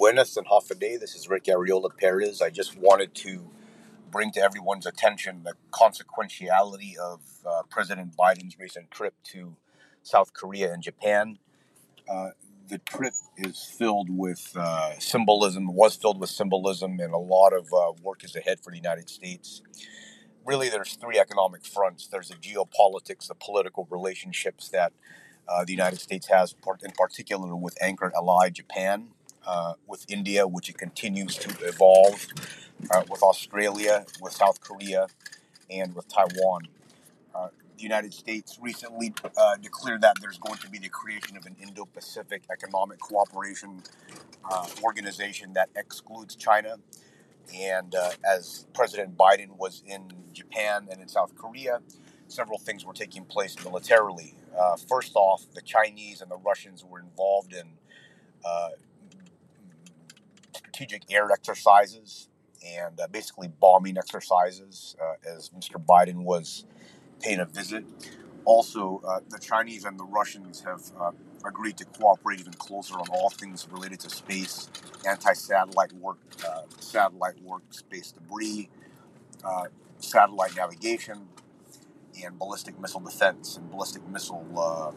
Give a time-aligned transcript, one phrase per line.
[0.00, 0.96] Buenas and half a day.
[0.96, 2.40] This is Rick Arriola Perez.
[2.40, 3.50] I just wanted to
[4.10, 9.56] bring to everyone's attention the consequentiality of uh, President Biden's recent trip to
[10.02, 11.38] South Korea and Japan.
[12.10, 12.30] Uh,
[12.66, 17.66] the trip is filled with uh, symbolism, was filled with symbolism, and a lot of
[17.70, 19.60] uh, work is ahead for the United States.
[20.46, 24.94] Really, there's three economic fronts there's the geopolitics, the political relationships that
[25.46, 29.08] uh, the United States has, in particular with anchor ally Japan,
[29.46, 32.26] uh, with India, which it continues to evolve,
[32.90, 35.06] uh, with Australia, with South Korea,
[35.70, 36.68] and with Taiwan.
[37.34, 41.46] Uh, the United States recently uh, declared that there's going to be the creation of
[41.46, 43.82] an Indo Pacific Economic Cooperation
[44.50, 46.76] uh, Organization that excludes China.
[47.58, 51.80] And as President Biden was in Japan and in South Korea,
[52.28, 54.34] several things were taking place militarily.
[54.58, 57.66] Uh, first off, the Chinese and the Russians were involved in
[58.44, 58.70] uh,
[60.80, 62.28] strategic air exercises
[62.66, 65.76] and uh, basically bombing exercises uh, as Mr.
[65.76, 66.64] Biden was
[67.20, 67.84] paying a visit.
[68.46, 71.10] Also, uh, the Chinese and the Russians have uh,
[71.46, 74.70] agreed to cooperate even closer on all things related to space,
[75.06, 76.16] anti-satellite work,
[76.78, 78.70] satellite work, space debris,
[79.98, 81.28] satellite navigation,
[82.24, 84.92] and ballistic missile defense and ballistic missile uh,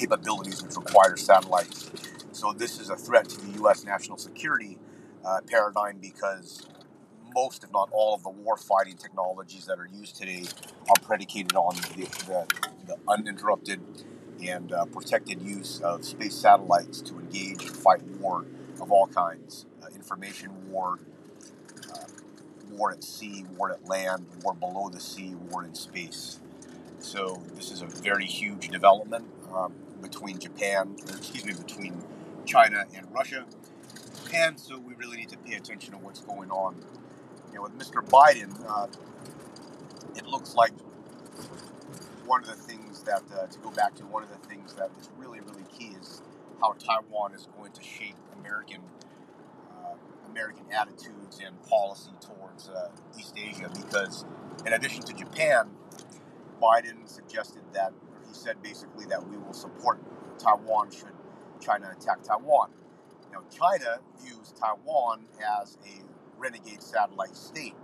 [0.00, 1.90] capabilities, which require satellites.
[2.32, 3.84] So this is a threat to the U.S.
[3.84, 4.78] national security
[5.24, 6.66] uh, paradigm because
[7.34, 10.44] most, if not all, of the war-fighting technologies that are used today
[10.88, 12.46] are predicated on the, the,
[12.86, 13.80] the uninterrupted
[14.46, 18.46] and uh, protected use of space satellites to engage and fight war
[18.80, 20.98] of all kinds, uh, information war,
[22.70, 26.40] war at sea, war at land, war below the sea, war in space.
[26.98, 32.02] So this is a very huge development um, between Japan, excuse me, between
[32.46, 33.44] China and Russia.
[34.34, 36.76] And so we really need to pay attention to what's going on.
[37.48, 38.06] You know, with Mr.
[38.06, 38.86] Biden, uh,
[40.16, 40.72] it looks like
[42.26, 44.90] one of the things that, uh, to go back to, one of the things that
[45.00, 46.22] is really, really key is
[46.60, 48.82] how Taiwan is going to shape American
[50.30, 54.24] American attitudes and policy towards uh, East Asia because,
[54.64, 55.70] in addition to Japan,
[56.62, 60.00] Biden suggested that, or he said basically that we will support
[60.38, 61.12] Taiwan should
[61.60, 62.70] China attack Taiwan.
[63.32, 65.26] Now, China views Taiwan
[65.60, 66.02] as a
[66.38, 67.74] renegade satellite state.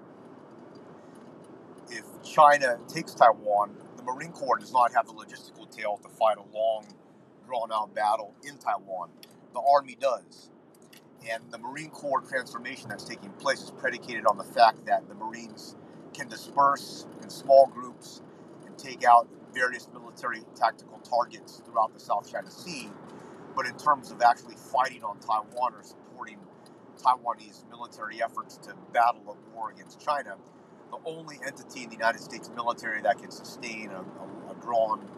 [1.90, 6.38] If China takes Taiwan, the Marine Corps does not have the logistical tail to fight
[6.38, 6.86] a long,
[7.46, 9.10] drawn out battle in Taiwan.
[9.52, 10.50] The Army does.
[11.30, 15.14] And the Marine Corps transformation that's taking place is predicated on the fact that the
[15.14, 15.76] Marines
[16.14, 18.22] can disperse in small groups
[18.66, 22.90] and take out various military tactical targets throughout the South China Sea.
[23.56, 26.38] But in terms of actually fighting on Taiwan or supporting
[27.02, 30.36] Taiwanese military efforts to battle a war against China,
[30.90, 35.08] the only entity in the United States military that can sustain a, a, a drawn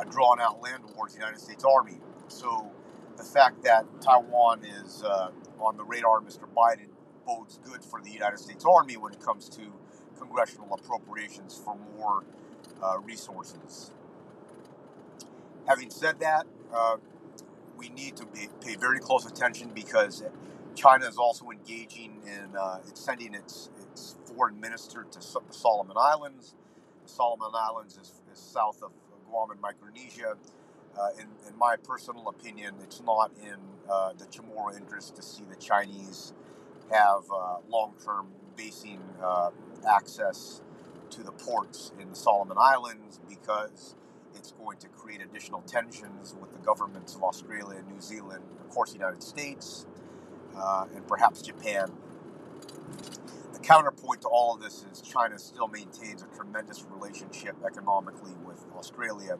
[0.00, 1.98] a drawn out land war is the United States Army.
[2.28, 2.70] So
[3.16, 6.46] the fact that Taiwan is uh, on the radar Mr.
[6.56, 6.88] Biden
[7.26, 9.62] bodes good for the United States Army when it comes to
[10.18, 12.24] congressional appropriations for more
[12.82, 13.92] uh, resources.
[15.66, 16.96] Having said that, uh,
[17.76, 20.24] we need to be, pay very close attention because
[20.74, 25.96] China is also engaging in uh, it's sending its, its foreign minister to the Solomon
[25.98, 26.54] Islands.
[27.04, 28.92] The Solomon Islands is, is south of
[29.30, 30.34] Guam and Micronesia
[30.98, 33.56] uh, in, in, my personal opinion, it's not in
[33.88, 36.32] uh, the Chamorro interest to see the Chinese
[36.90, 39.50] have uh, long term basing uh,
[39.88, 40.62] access
[41.10, 43.96] to the ports in the Solomon Islands because
[44.34, 48.92] it's going to create additional tensions with the governments of Australia, New Zealand, of course,
[48.92, 49.86] the United States,
[50.56, 51.92] uh, and perhaps Japan.
[53.52, 58.64] The counterpoint to all of this is China still maintains a tremendous relationship economically with
[58.76, 59.38] Australia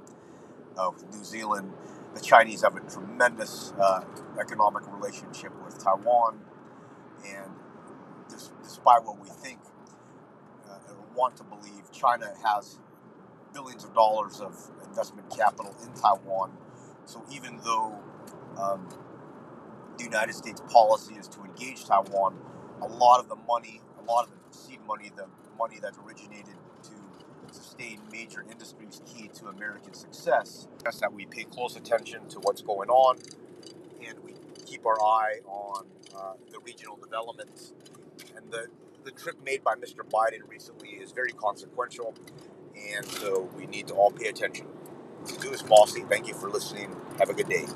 [0.76, 1.72] of New Zealand.
[2.14, 4.04] The Chinese have a tremendous uh,
[4.40, 6.40] economic relationship with Taiwan,
[7.26, 7.52] and
[8.62, 9.67] despite what we think uh,
[10.90, 12.78] or want to believe, China has
[13.52, 14.56] billions of dollars of
[14.88, 16.52] investment capital in Taiwan.
[17.06, 17.98] So even though
[18.58, 18.88] um,
[19.98, 22.36] the United States policy is to engage Taiwan,
[22.82, 25.26] a lot of the money, a lot of the seed money, the
[25.58, 26.90] money that's originated to
[27.52, 30.68] sustain major industries key to American success.
[31.00, 33.18] That we pay close attention to what's going on
[34.06, 34.34] and we
[34.66, 35.86] keep our eye on
[36.16, 37.72] uh, the regional developments.
[38.36, 38.68] And the,
[39.04, 40.00] the trip made by Mr.
[40.00, 42.14] Biden recently is very consequential,
[42.96, 44.66] and so we need to all pay attention.
[45.40, 46.02] Do this, Bossy.
[46.08, 46.96] Thank you for listening.
[47.18, 47.66] Have a good day.